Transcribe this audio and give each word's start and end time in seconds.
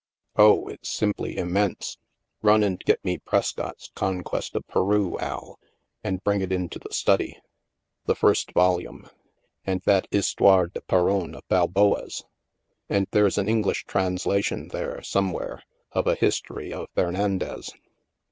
Oh, 0.35 0.67
it's 0.67 0.89
simply 0.89 1.37
immense! 1.37 1.99
Run 2.41 2.63
and 2.63 2.79
get 2.85 3.05
me 3.05 3.19
Prescott's 3.19 3.91
* 3.93 3.93
Conquest 3.93 4.55
of 4.55 4.65
Peru,' 4.67 5.19
Al, 5.19 5.59
and 6.03 6.23
bring 6.23 6.41
it 6.41 6.51
into 6.51 6.79
the 6.79 6.91
study. 6.91 7.39
The 8.07 8.15
first 8.15 8.51
volume. 8.53 9.07
And 9.63 9.81
that 9.81 10.07
Histoire 10.09 10.65
de 10.65 10.81
Peron 10.81 11.35
of 11.35 11.47
Balboa's. 11.49 12.23
And 12.89 13.05
there's 13.11 13.37
an 13.37 13.47
English 13.47 13.85
translation 13.85 14.69
there, 14.69 15.03
somewhere, 15.03 15.61
of 15.91 16.07
a 16.07 16.15
history 16.15 16.73
of 16.73 16.87
Fernandez. 16.95 17.71